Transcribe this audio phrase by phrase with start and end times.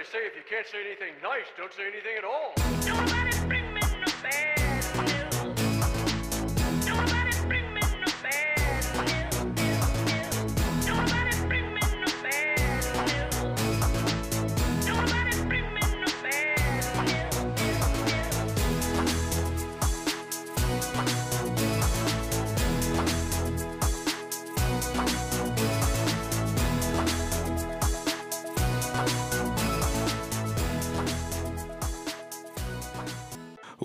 [0.00, 2.54] they say if you can't say anything nice, don't say anything at all.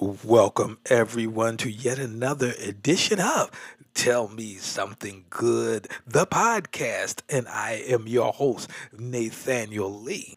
[0.02, 3.50] Welcome, everyone, to yet another edition of
[3.94, 7.22] Tell Me Something Good, the podcast.
[7.30, 10.34] And I am your host, Nathaniel Lee.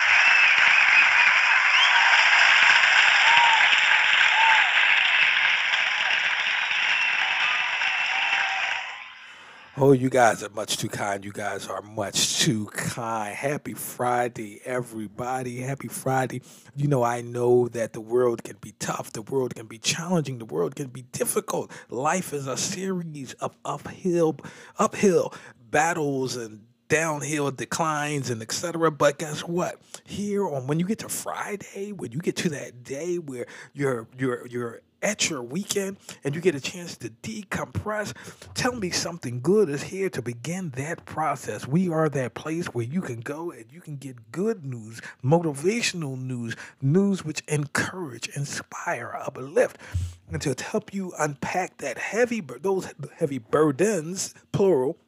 [9.80, 11.24] Oh, you guys are much too kind.
[11.24, 13.32] You guys are much too kind.
[13.32, 15.60] Happy Friday, everybody.
[15.60, 16.42] Happy Friday.
[16.74, 20.38] You know, I know that the world can be tough, the world can be challenging,
[20.38, 21.70] the world can be difficult.
[21.90, 24.40] Life is a series of uphill,
[24.80, 25.32] uphill
[25.70, 28.90] battles and downhill declines and etc.
[28.90, 29.76] But guess what?
[30.04, 34.08] Here on when you get to Friday, when you get to that day where you're
[34.18, 38.14] you're you're at your weekend and you get a chance to decompress,
[38.54, 41.66] tell me something good is here to begin that process.
[41.66, 46.20] We are that place where you can go and you can get good news, motivational
[46.20, 49.78] news, news which encourage, inspire, uplift,
[50.30, 54.98] and to help you unpack that heavy, those heavy burdens, plural,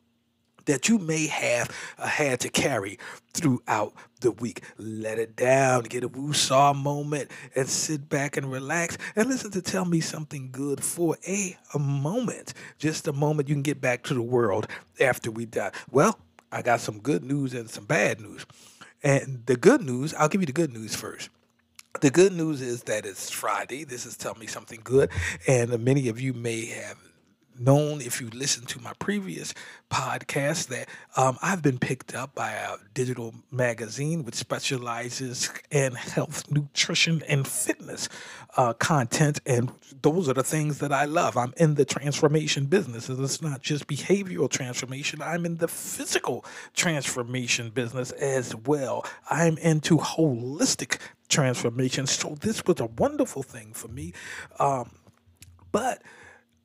[0.66, 2.98] that you may have uh, had to carry
[3.32, 4.62] throughout the week.
[4.78, 9.62] Let it down, get a woo-saw moment, and sit back and relax and listen to
[9.62, 12.54] Tell Me Something Good for a, a moment.
[12.78, 14.66] Just a moment you can get back to the world
[15.00, 15.72] after we die.
[15.90, 16.18] Well,
[16.52, 18.44] I got some good news and some bad news.
[19.02, 21.30] And the good news, I'll give you the good news first.
[22.00, 23.84] The good news is that it's Friday.
[23.84, 25.10] This is Tell Me Something Good.
[25.46, 26.98] And many of you may have
[27.58, 29.54] known if you listen to my previous
[29.90, 36.50] podcast that um, I've been picked up by a digital magazine which specializes in health,
[36.50, 38.08] nutrition, and fitness
[38.56, 39.40] uh, content.
[39.46, 41.36] And those are the things that I love.
[41.36, 43.08] I'm in the transformation business.
[43.08, 49.04] and It's not just behavioral transformation, I'm in the physical transformation business as well.
[49.28, 50.98] I'm into holistic
[51.28, 52.06] transformation.
[52.06, 54.12] So this was a wonderful thing for me.
[54.58, 54.90] Um,
[55.72, 56.02] but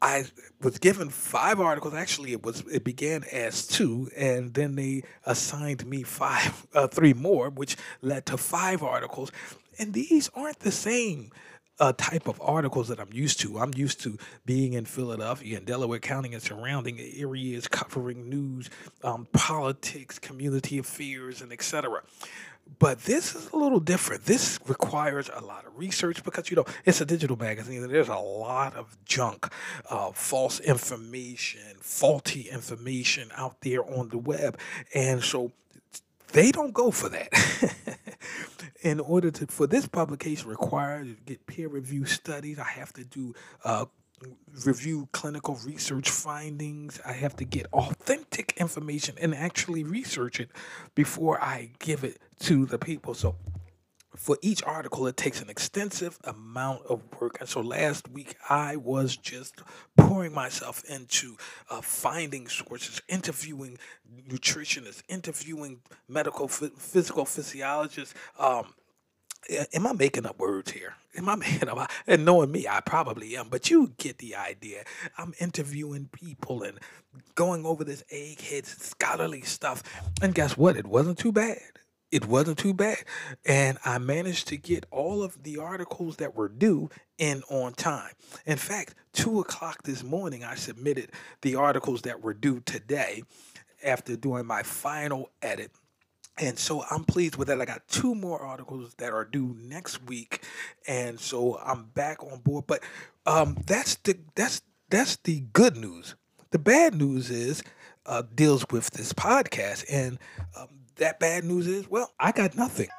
[0.06, 0.26] I
[0.62, 1.96] was given five articles.
[1.96, 7.14] Actually, it was it began as two, and then they assigned me five, uh, three
[7.14, 9.32] more, which led to five articles.
[9.80, 11.32] And these aren't the same
[11.80, 13.58] uh, type of articles that I'm used to.
[13.58, 18.70] I'm used to being in Philadelphia and Delaware County and surrounding areas, covering news,
[19.04, 22.04] um, politics, community affairs, and etc.
[22.80, 24.26] But this is a little different.
[24.26, 28.10] This requires a lot of research because, you know, it's a digital magazine and there's
[28.10, 29.48] a lot of junk,
[29.90, 34.58] uh, false information, faulty information out there on the web.
[34.94, 35.52] And so
[36.34, 37.30] they don't go for that.
[38.82, 43.04] In order to, for this publication required to get peer review studies, I have to
[43.04, 43.34] do
[43.64, 43.86] uh,
[44.66, 47.00] review clinical research findings.
[47.06, 50.50] I have to get authentic information and actually research it
[50.96, 53.14] before I give it to the people.
[53.14, 53.36] So
[54.16, 57.38] for each article, it takes an extensive amount of work.
[57.40, 59.62] And so last week, I was just
[59.98, 61.36] pouring myself into
[61.70, 63.78] uh, finding sources, interviewing
[64.30, 68.14] nutritionists, interviewing medical, phy- physical physiologists.
[68.40, 68.74] Um,
[69.74, 70.96] am I making up words here?
[71.18, 71.90] Am I making up?
[72.08, 74.84] And knowing me, I probably am, but you get the idea.
[75.18, 76.80] I'm interviewing people and
[77.36, 79.84] going over this egghead scholarly stuff.
[80.22, 80.78] And guess what?
[80.78, 81.60] It wasn't too bad.
[82.12, 83.00] It wasn't too bad.
[83.46, 88.12] And I managed to get all of the articles that were due in on time.
[88.46, 93.24] In fact, two o'clock this morning, I submitted the articles that were due today
[93.84, 95.72] after doing my final edit.
[96.38, 97.62] And so I'm pleased with that.
[97.62, 100.44] I got two more articles that are due next week,
[100.88, 102.66] and so I'm back on board.
[102.68, 102.84] But
[103.26, 106.16] um, that's the that's that's the good news.
[106.52, 107.64] The bad news is
[108.06, 110.20] uh, deals with this podcast, and
[110.58, 110.68] um,
[110.98, 112.90] that bad news is well, I got nothing.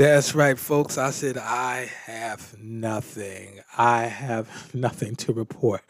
[0.00, 0.96] That's right, folks.
[0.96, 3.60] I said I have nothing.
[3.76, 5.82] I have nothing to report.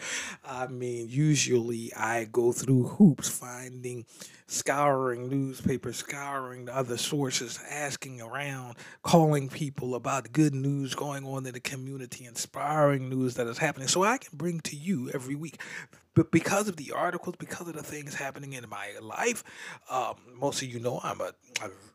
[0.44, 4.06] I mean, usually I go through hoops finding,
[4.48, 11.46] scouring newspapers, scouring the other sources, asking around, calling people about good news going on
[11.46, 15.36] in the community, inspiring news that is happening, so I can bring to you every
[15.36, 15.60] week.
[16.14, 19.44] But because of the articles, because of the things happening in my life,
[19.88, 21.30] um, most of you know I'm a,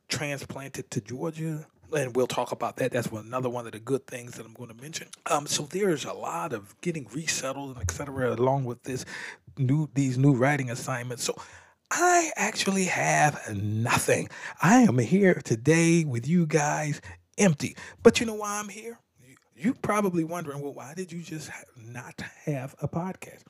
[0.07, 2.91] transplanted to Georgia and we'll talk about that.
[2.91, 5.07] That's another one of the good things that I'm going to mention.
[5.29, 9.05] Um, so there's a lot of getting resettled and et cetera along with this
[9.57, 11.23] new these new writing assignments.
[11.23, 11.35] So
[11.91, 14.29] I actually have nothing.
[14.61, 17.01] I am here today with you guys
[17.37, 17.75] empty.
[18.03, 18.99] But you know why I'm here?
[19.55, 23.43] You- probably wondering, well, why did you just not have a podcast?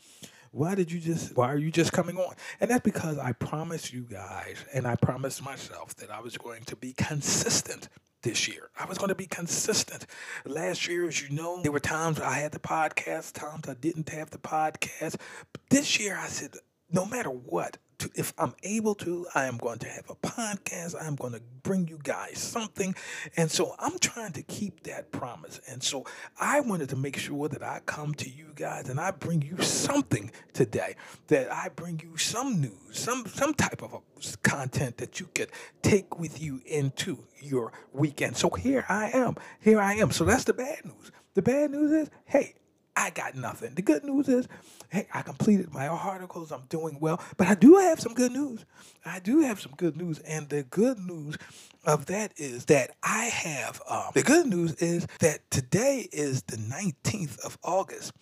[0.51, 2.35] Why did you just, why are you just coming on?
[2.61, 6.63] And that's because I promised you guys and I promised myself that I was going
[6.65, 7.89] to be consistent
[8.25, 8.69] this year.
[8.77, 10.07] I was going to be consistent.
[10.45, 14.09] Last year, as you know, there were times I had the podcast, times I didn't
[14.09, 15.17] have the podcast.
[15.53, 16.55] But this year, I said,
[16.95, 20.95] no matter what, to, if I'm able to, I am going to have a podcast.
[20.99, 22.95] I'm going to bring you guys something.
[23.35, 25.59] And so I'm trying to keep that promise.
[25.69, 26.05] And so
[26.39, 29.61] I wanted to make sure that I come to you guys and I bring you
[29.61, 30.95] something today,
[31.27, 33.99] that I bring you some news, some, some type of a
[34.43, 35.49] content that you could
[35.81, 38.37] take with you into your weekend.
[38.37, 39.35] So here I am.
[39.59, 40.11] Here I am.
[40.11, 41.11] So that's the bad news.
[41.33, 42.55] The bad news is, hey,
[42.95, 43.73] I got nothing.
[43.75, 44.47] The good news is,
[44.89, 46.51] hey, I completed my articles.
[46.51, 47.21] I'm doing well.
[47.37, 48.65] But I do have some good news.
[49.05, 50.19] I do have some good news.
[50.19, 51.37] And the good news
[51.85, 56.57] of that is that I have, um, the good news is that today is the
[56.57, 58.13] 19th of August.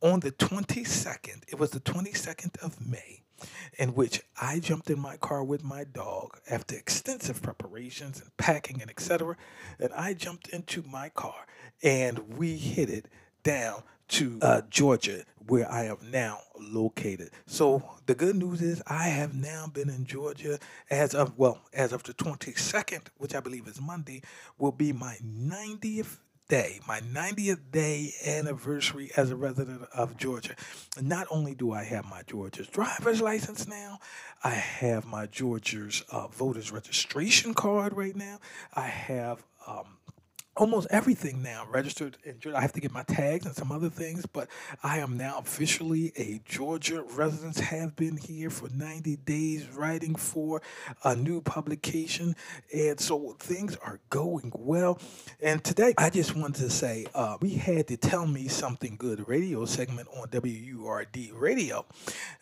[0.00, 3.22] On the 22nd, it was the 22nd of May
[3.78, 8.80] in which I jumped in my car with my dog after extensive preparations and packing
[8.80, 9.36] and etc.
[9.78, 11.46] And I jumped into my car
[11.82, 13.06] and we hit it
[13.42, 17.30] down to uh, Georgia, where I am now located.
[17.46, 20.58] So the good news is I have now been in Georgia
[20.90, 24.22] as of well as of the 22nd, which I believe is Monday,
[24.58, 26.18] will be my 90th
[26.48, 30.54] day, my 90th day anniversary as a resident of Georgia.
[31.00, 33.98] Not only do I have my Georgia's driver's license now,
[34.42, 38.38] I have my Georgia's uh, voter's registration card right now.
[38.74, 39.97] I have um,
[40.58, 42.58] almost everything now registered in Georgia.
[42.58, 44.48] I have to get my tags and some other things, but
[44.82, 47.58] I am now officially a Georgia resident.
[47.58, 50.60] Have been here for 90 days writing for
[51.04, 52.34] a new publication.
[52.74, 54.98] And so things are going well.
[55.40, 59.28] And today, I just wanted to say uh, we had the Tell Me Something Good
[59.28, 61.86] radio segment on WURD radio.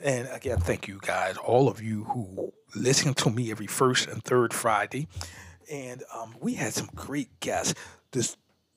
[0.00, 4.22] And again, thank you guys, all of you who listen to me every first and
[4.22, 5.08] third Friday
[5.70, 7.74] and um, we had some great guests.
[8.12, 8.36] This,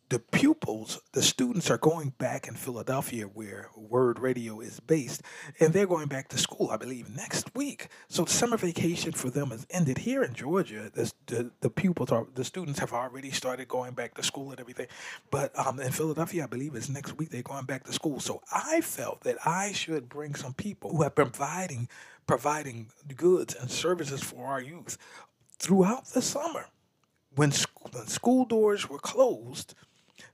[0.10, 5.22] the pupils, the students are going back in Philadelphia, where WURD Radio is based,
[5.60, 7.90] and they're going back to school, I believe, next week.
[8.08, 10.90] So summer vacation for them has ended here in Georgia.
[10.92, 14.60] The, the, the pupils are the students have already started going back to school and
[14.60, 14.88] everything,
[15.30, 18.20] but um, in Philadelphia, I believe it's next week they're going back to school.
[18.20, 21.88] So I felt that I should bring some people who have been providing
[22.26, 25.00] providing goods and services for our youth
[25.58, 26.68] throughout the summer
[27.36, 29.74] when, sc- when school doors were closed,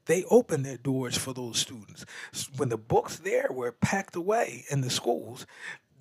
[0.06, 2.06] they opened their doors for those students.
[2.57, 5.45] When the books there were packed away in the schools,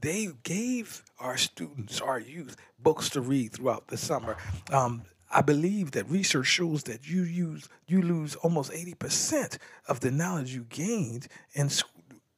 [0.01, 4.37] they gave our students, our youth, books to read throughout the summer.
[4.71, 10.01] Um, I believe that research shows that you use you lose almost eighty percent of
[10.01, 11.87] the knowledge you gained in sc-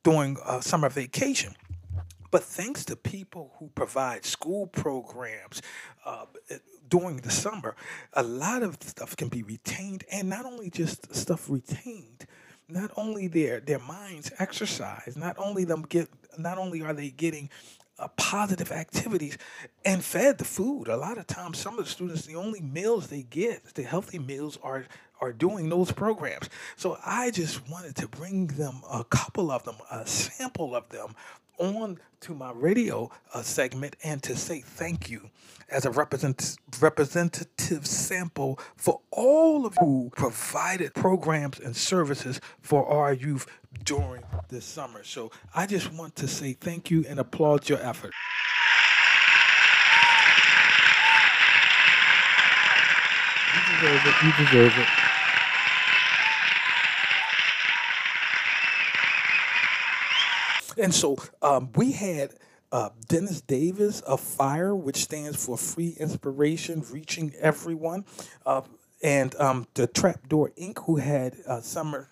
[0.02, 1.54] during uh, summer vacation.
[2.37, 5.62] But thanks to people who provide school programs
[6.05, 6.26] uh,
[6.87, 7.75] during the summer,
[8.12, 12.26] a lot of stuff can be retained, and not only just stuff retained,
[12.69, 17.49] not only their their minds exercised, not only them get, not only are they getting
[17.99, 19.38] uh, positive activities
[19.87, 20.88] and fed the food.
[20.88, 24.19] A lot of times, some of the students, the only meals they get, the healthy
[24.19, 24.85] meals, are
[25.23, 26.50] are doing those programs.
[26.76, 31.14] So I just wanted to bring them a couple of them, a sample of them,
[31.59, 35.31] on to my radio uh, segment and to say thank you
[35.69, 42.87] as a represent, representative sample for all of you who provided programs and services for
[42.89, 43.47] our youth
[43.85, 45.03] during this summer.
[45.05, 48.13] So I just want to say thank you and applaud your effort.
[53.55, 54.15] You deserve it.
[54.23, 55.06] You deserve it.
[60.78, 62.35] And so um, we had
[62.73, 68.04] uh, Dennis Davis of FIRE, which stands for Free Inspiration, Reaching Everyone.
[68.45, 68.62] Uh,
[69.02, 72.09] and um, the Trapdoor Inc., who had a summer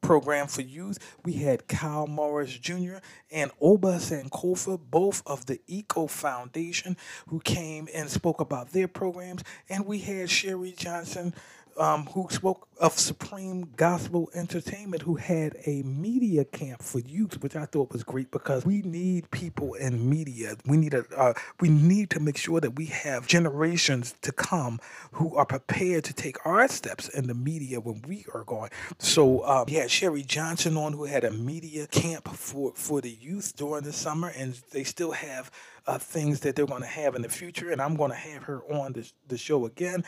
[0.00, 0.98] program for youth.
[1.24, 2.96] We had Kyle Morris Jr.
[3.30, 6.96] and Oba Sankofa, both of the Eco Foundation,
[7.26, 9.42] who came and spoke about their programs.
[9.68, 11.34] And we had Sherry Johnson,
[11.78, 17.56] um, who spoke of Supreme Gospel Entertainment, who had a media camp for youth, which
[17.56, 20.56] I thought was great because we need people in media.
[20.66, 24.80] We need a uh, we need to make sure that we have generations to come
[25.12, 28.70] who are prepared to take our steps in the media when we are going.
[28.98, 33.56] So um, had Sherry Johnson on, who had a media camp for for the youth
[33.56, 35.50] during the summer, and they still have
[35.88, 37.70] uh, things that they're going to have in the future.
[37.70, 40.04] And I'm going to have her on the, the show again,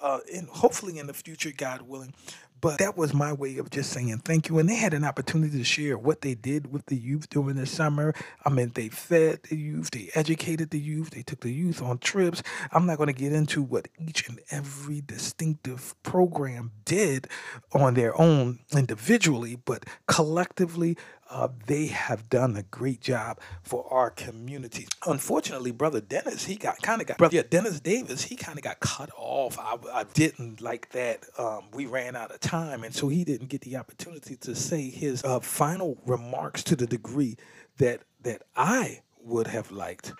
[0.00, 2.14] uh, and hopefully in the future, God willing.
[2.60, 4.58] But that was my way of just saying thank you.
[4.58, 7.66] And they had an opportunity to share what they did with the youth during the
[7.66, 8.14] summer.
[8.42, 11.98] I mean, they fed the youth, they educated the youth, they took the youth on
[11.98, 12.42] trips.
[12.72, 17.28] I'm not going to get into what each and every distinctive program did
[17.72, 20.96] on their own individually, but collectively,
[21.30, 24.86] uh, they have done a great job for our community.
[25.06, 28.64] Unfortunately, brother Dennis, he got kind of got brother yeah, Dennis Davis, he kind of
[28.64, 29.58] got cut off.
[29.58, 31.24] I, I didn't like that.
[31.38, 34.90] Um, we ran out of time, and so he didn't get the opportunity to say
[34.90, 37.36] his uh, final remarks to the degree
[37.78, 40.12] that that I would have liked.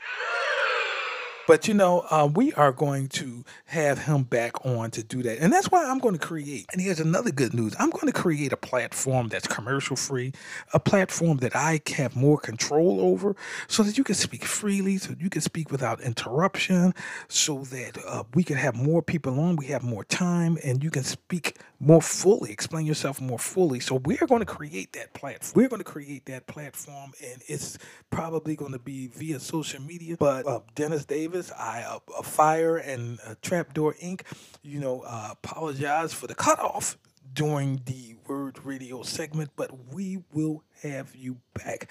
[1.46, 5.38] But you know, uh, we are going to have him back on to do that.
[5.40, 6.66] And that's why I'm going to create.
[6.72, 10.32] And here's another good news I'm going to create a platform that's commercial free,
[10.72, 13.36] a platform that I have more control over
[13.68, 16.94] so that you can speak freely, so you can speak without interruption,
[17.28, 20.90] so that uh, we can have more people on, we have more time, and you
[20.90, 23.80] can speak more fully, explain yourself more fully.
[23.80, 25.52] So we're going to create that platform.
[25.62, 27.76] We're going to create that platform, and it's
[28.10, 30.16] probably going to be via social media.
[30.18, 34.22] But uh, Dennis Davis, I uh, Fire and uh, Trapdoor Inc.
[34.62, 36.96] You know, uh, apologize for the cutoff
[37.32, 41.90] during the WURD Radio segment, but we will have you back.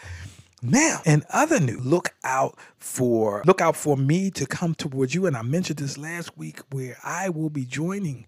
[0.61, 5.25] Now, in other news, look out for look out for me to come towards you.
[5.25, 8.25] And I mentioned this last week where I will be joining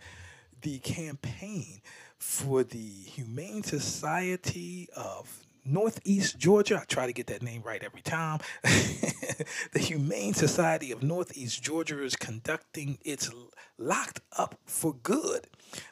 [0.61, 1.81] the campaign
[2.17, 6.79] for the Humane Society of Northeast Georgia.
[6.81, 8.39] I try to get that name right every time.
[8.63, 13.31] the Humane Society of Northeast Georgia is conducting its
[13.77, 15.47] Locked Up for Good,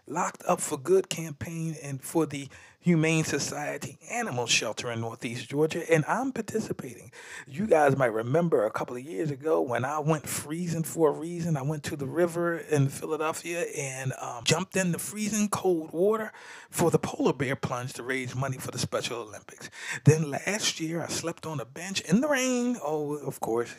[0.08, 2.48] Locked Up for Good campaign and for the
[2.84, 7.14] Humane Society Animal Shelter in Northeast Georgia, and I'm participating.
[7.48, 11.18] You guys might remember a couple of years ago when I went freezing for a
[11.18, 11.56] reason.
[11.56, 16.34] I went to the river in Philadelphia and um, jumped in the freezing cold water
[16.70, 19.70] for the polar bear plunge to raise money for the Special Olympics.
[20.04, 22.76] Then last year, I slept on a bench in the rain.
[22.84, 23.74] Oh, of course,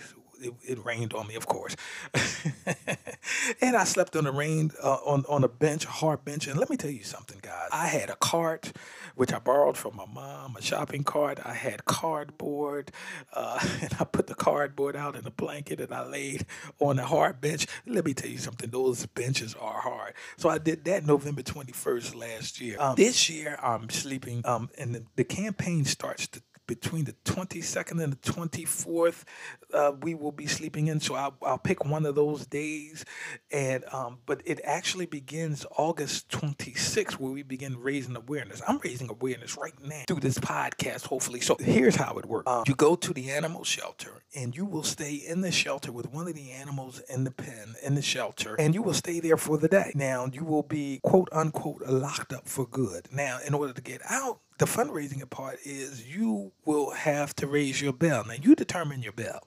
[0.44, 1.76] it, it, rained on me, of course.
[3.60, 6.46] and I slept on the rain uh, on on a bench, a hard bench.
[6.46, 7.68] And let me tell you something, guys.
[7.72, 8.72] I had a cart,
[9.14, 11.40] which I borrowed from my mom, a shopping cart.
[11.44, 12.92] I had cardboard,
[13.32, 16.46] uh, and I put the cardboard out in a blanket, and I laid
[16.78, 17.66] on a hard bench.
[17.86, 18.70] Let me tell you something.
[18.70, 20.14] Those benches are hard.
[20.36, 22.76] So I did that November twenty first last year.
[22.78, 24.42] Um, this year I'm sleeping.
[24.44, 29.24] Um, and the, the campaign starts to between the 22nd and the 24th
[29.74, 31.00] uh, we will be sleeping in.
[31.00, 33.04] So I'll, I'll pick one of those days.
[33.50, 38.62] And um, but it actually begins august 26th where we begin raising awareness.
[38.66, 41.40] I'm raising awareness right now through this podcast hopefully.
[41.40, 42.50] So here's how it works.
[42.50, 46.12] Um, you go to the animal shelter and you will stay in the shelter with
[46.12, 49.36] one of the animals in the pen in the shelter and you will stay there
[49.36, 49.92] for the day.
[49.94, 53.08] Now you will be quote unquote locked up for good.
[53.12, 57.80] Now in order to get out the fundraising part is you will have to raise
[57.82, 58.24] your bail.
[58.26, 59.40] Now you determine your bail.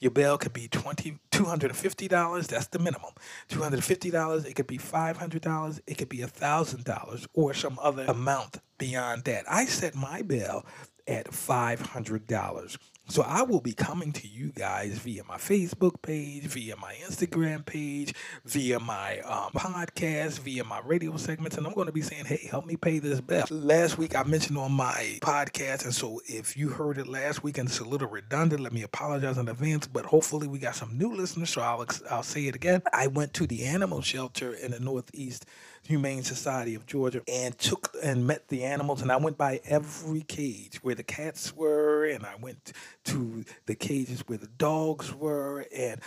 [0.00, 2.48] Your bail could be twenty two hundred and fifty dollars.
[2.48, 3.12] That's the minimum.
[3.48, 4.44] Two hundred and fifty dollars.
[4.44, 5.80] It could be five hundred dollars.
[5.86, 9.44] It could be a thousand dollars or some other amount beyond that.
[9.48, 10.64] I set my bail
[11.06, 12.78] at five hundred dollars.
[13.10, 17.64] So I will be coming to you guys via my Facebook page, via my Instagram
[17.64, 18.12] page,
[18.44, 22.46] via my um, podcast, via my radio segments, and I'm going to be saying, "Hey,
[22.50, 26.54] help me pay this bill." Last week I mentioned on my podcast, and so if
[26.54, 29.86] you heard it last week and it's a little redundant, let me apologize in advance.
[29.86, 32.82] But hopefully we got some new listeners, so I'll I'll say it again.
[32.92, 35.46] I went to the animal shelter in the Northeast
[35.88, 39.00] Humane Society of Georgia and took and met the animals.
[39.00, 43.74] And I went by every cage where the cats were, and I went to the
[43.74, 46.02] cages where the dogs were, and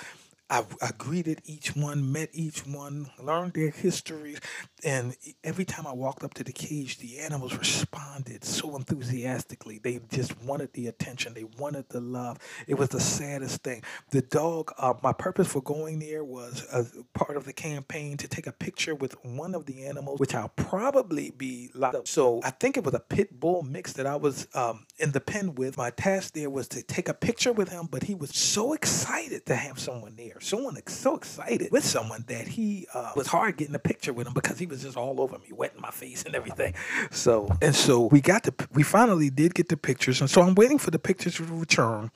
[0.52, 4.40] I, I greeted each one, met each one, learned their histories,
[4.84, 9.80] And every time I walked up to the cage, the animals responded so enthusiastically.
[9.80, 11.34] They just wanted the attention.
[11.34, 12.38] They wanted the love.
[12.68, 13.84] It was the saddest thing.
[14.12, 14.72] The dog.
[14.78, 16.66] Uh, my purpose for going there was
[17.14, 20.50] part of the campaign to take a picture with one of the animals, which I'll
[20.50, 22.08] probably be locked up.
[22.08, 25.22] So I think it was a pit bull mix that I was um, in the
[25.22, 25.78] pen with.
[25.78, 29.46] My task there was to take a picture with him, but he was so excited
[29.46, 30.40] to have someone there.
[30.40, 34.34] Someone so excited with someone that he uh, was hard getting a picture with him
[34.34, 36.74] because he was just all over me, wetting my face and everything.
[37.12, 40.56] So and so we got the we finally did get the pictures, and so I'm
[40.56, 42.10] waiting for the pictures to return.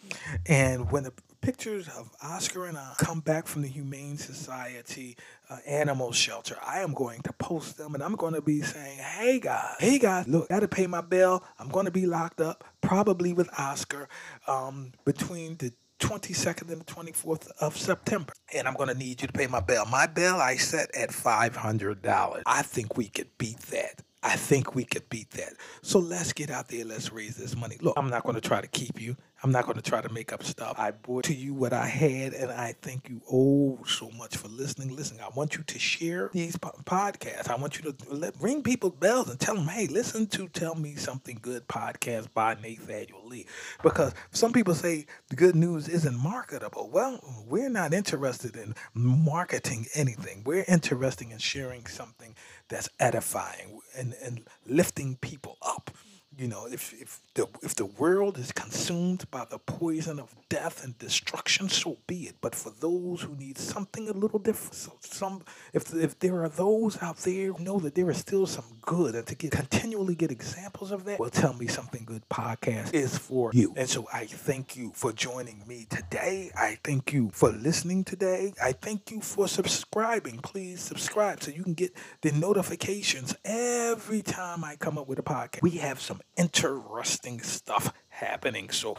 [0.47, 5.15] And when the pictures of Oscar and I come back from the Humane Society
[5.47, 8.97] uh, Animal Shelter, I am going to post them and I'm going to be saying,
[8.97, 11.43] hey guys, hey guys, look, I got to pay my bill.
[11.59, 14.09] I'm going to be locked up, probably with Oscar,
[14.47, 18.33] um, between the 22nd and the 24th of September.
[18.53, 19.85] And I'm going to need you to pay my bill.
[19.85, 22.41] My bill I set at $500.
[22.45, 24.01] I think we could beat that.
[24.25, 25.53] I think we could beat that.
[25.83, 26.83] So let's get out there.
[26.83, 27.77] Let's raise this money.
[27.79, 29.15] Look, I'm not going to try to keep you.
[29.43, 30.73] I'm not going to try to make up stuff.
[30.79, 34.47] I brought to you what I had, and I thank you oh so much for
[34.47, 34.95] listening.
[34.95, 37.51] Listen, I want you to share these po- podcasts.
[37.51, 40.73] I want you to let, ring people bells and tell them, hey, listen to Tell
[40.73, 43.45] Me Something Good podcast by Nathaniel Lee.
[43.83, 46.89] Because some people say the good news isn't marketable.
[46.91, 50.41] Well, we're not interested in marketing anything.
[50.43, 52.35] We're interested in sharing something
[52.69, 55.91] that's edifying and, and lifting people up.
[56.37, 60.83] You know, if, if the if the world is consumed by the poison of death
[60.83, 62.35] and destruction, so be it.
[62.41, 66.49] But for those who need something a little different, so some if if there are
[66.49, 70.15] those out there who know that there is still some good, and to get continually
[70.15, 73.73] get examples of that, well, tell me something good podcast is for you.
[73.77, 76.51] And so I thank you for joining me today.
[76.57, 78.53] I thank you for listening today.
[78.61, 80.39] I thank you for subscribing.
[80.39, 85.23] Please subscribe so you can get the notifications every time I come up with a
[85.23, 85.61] podcast.
[85.61, 88.69] We have some interesting stuff happening.
[88.69, 88.97] So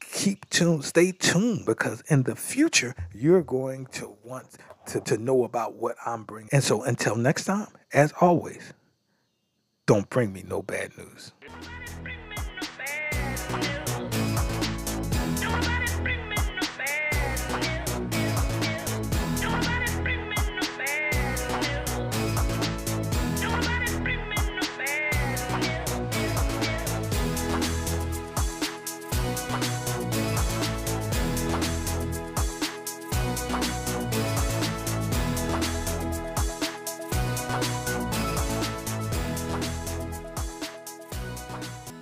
[0.00, 4.46] keep tuned, stay tuned, because in the future, you're going to want
[4.86, 6.50] to, to know about what I'm bringing.
[6.52, 8.72] And so until next time, as always,
[9.86, 11.32] don't bring me no bad news.